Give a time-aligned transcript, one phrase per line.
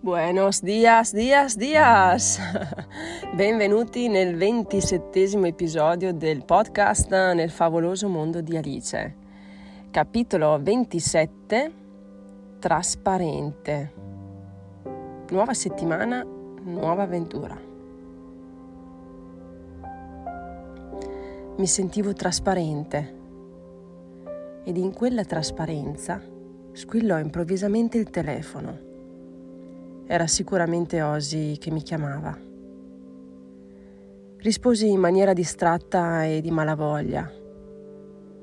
[0.00, 2.40] Buenos dias, dias, dias!
[3.36, 9.16] Benvenuti nel ventisettesimo episodio del podcast Nel favoloso mondo di Alice.
[9.90, 11.72] Capitolo 27
[12.58, 13.92] Trasparente.
[15.28, 16.24] Nuova settimana,
[16.62, 17.60] nuova avventura.
[21.56, 23.17] Mi sentivo trasparente
[24.68, 26.20] ed in quella trasparenza
[26.72, 28.86] squillò improvvisamente il telefono
[30.10, 32.36] era sicuramente Osi che mi chiamava.
[34.38, 37.30] Risposi in maniera distratta e di malavoglia,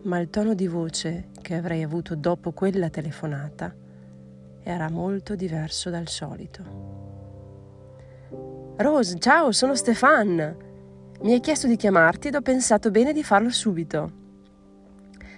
[0.03, 3.73] ma il tono di voce che avrei avuto dopo quella telefonata
[4.61, 6.63] era molto diverso dal solito.
[8.77, 10.57] Rose, ciao, sono Stefan.
[11.21, 14.24] Mi hai chiesto di chiamarti ed ho pensato bene di farlo subito.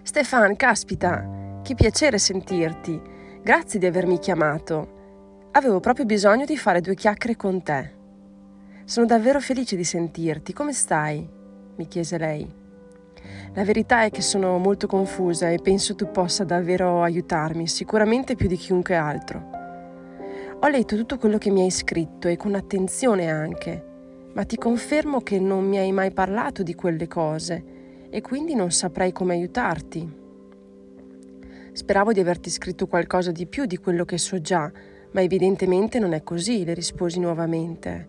[0.07, 2.97] Stefan, caspita, che piacere sentirti.
[3.43, 5.49] Grazie di avermi chiamato.
[5.51, 7.91] Avevo proprio bisogno di fare due chiacchiere con te.
[8.85, 10.53] Sono davvero felice di sentirti.
[10.53, 11.27] Come stai?
[11.75, 12.49] mi chiese lei.
[13.53, 18.47] La verità è che sono molto confusa e penso tu possa davvero aiutarmi, sicuramente più
[18.47, 19.49] di chiunque altro.
[20.61, 23.83] Ho letto tutto quello che mi hai scritto e con attenzione anche,
[24.33, 27.75] ma ti confermo che non mi hai mai parlato di quelle cose
[28.17, 30.11] e quindi non saprei come aiutarti.
[31.71, 34.71] Speravo di averti scritto qualcosa di più di quello che so già,
[35.11, 38.07] ma evidentemente non è così, le risposi nuovamente.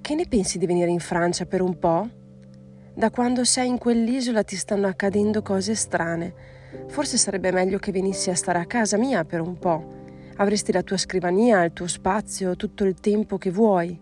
[0.00, 2.08] Che ne pensi di venire in Francia per un po'?
[2.94, 6.32] Da quando sei in quell'isola ti stanno accadendo cose strane.
[6.86, 9.96] Forse sarebbe meglio che venissi a stare a casa mia per un po'.
[10.36, 14.00] Avresti la tua scrivania, il tuo spazio, tutto il tempo che vuoi.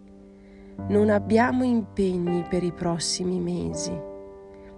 [0.87, 4.15] Non abbiamo impegni per i prossimi mesi.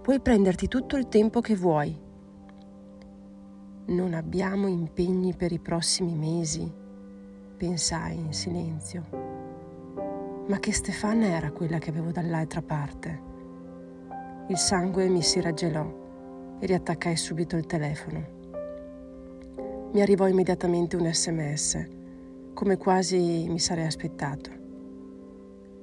[0.09, 1.95] Puoi prenderti tutto il tempo che vuoi.
[3.85, 6.67] Non abbiamo impegni per i prossimi mesi
[7.55, 9.05] pensai in silenzio.
[10.47, 13.21] Ma che Stefania era quella che avevo dall'altra parte?
[14.47, 18.23] Il sangue mi si raggelò e riattaccai subito il telefono.
[19.93, 21.87] Mi arrivò immediatamente un sms,
[22.55, 24.49] come quasi mi sarei aspettato.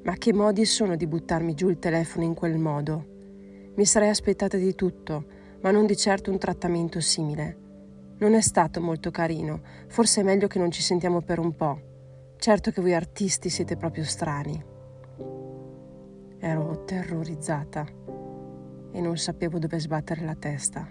[0.03, 3.15] Ma che modi sono di buttarmi giù il telefono in quel modo?
[3.77, 5.25] Mi sarei aspettata di tutto,
[5.61, 7.65] ma non di certo un trattamento simile.
[8.19, 11.81] Non è stato molto carino, forse è meglio che non ci sentiamo per un po'.
[12.39, 14.65] Certo che voi artisti siete proprio strani.
[16.39, 17.87] Ero terrorizzata
[18.93, 20.89] e non sapevo dove sbattere la testa.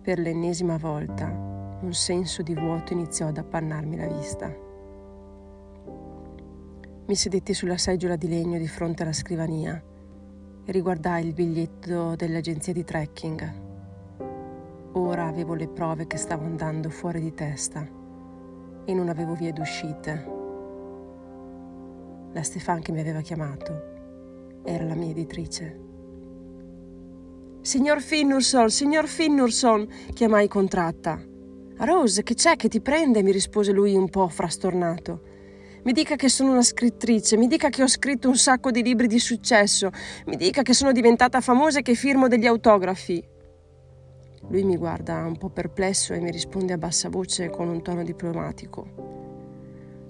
[0.00, 4.54] Per l'ennesima volta un senso di vuoto iniziò ad appannarmi la vista.
[7.04, 9.82] Mi sedetti sulla seggiola di legno di fronte alla scrivania
[10.68, 13.66] riguardai il biglietto dell'agenzia di trekking
[14.92, 17.86] Ora avevo le prove che stavo andando fuori di testa
[18.84, 20.36] e non avevo vie d'uscita.
[22.32, 25.86] La Stefan che mi aveva chiamato era la mia editrice.
[27.60, 31.22] Signor Finnurson, signor Finnurson, chiamai contratta.
[31.78, 33.22] Rose, che c'è che ti prende?
[33.22, 35.27] mi rispose lui un po' frastornato.
[35.84, 39.06] Mi dica che sono una scrittrice, mi dica che ho scritto un sacco di libri
[39.06, 39.90] di successo,
[40.26, 43.24] mi dica che sono diventata famosa e che firmo degli autografi.
[44.48, 48.02] Lui mi guarda un po' perplesso e mi risponde a bassa voce con un tono
[48.02, 49.06] diplomatico.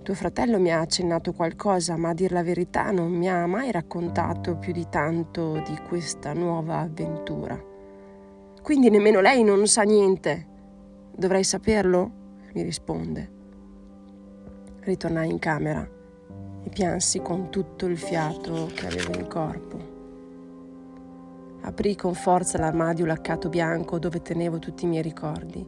[0.03, 3.71] Tuo fratello mi ha accennato qualcosa, ma a dir la verità non mi ha mai
[3.71, 7.63] raccontato più di tanto di questa nuova avventura.
[8.63, 10.47] Quindi nemmeno lei non sa niente.
[11.15, 12.13] Dovrei saperlo?
[12.55, 13.38] mi risponde.
[14.89, 15.87] Ritornai in camera
[16.63, 19.79] e piansi con tutto il fiato che avevo in corpo.
[21.61, 25.63] Aprì con forza l'armadio laccato bianco dove tenevo tutti i miei ricordi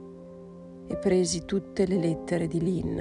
[0.86, 2.98] e presi tutte le lettere di Lynn.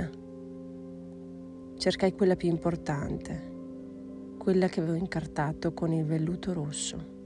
[1.78, 3.52] Cercai quella più importante,
[4.38, 7.19] quella che avevo incartato con il velluto rosso.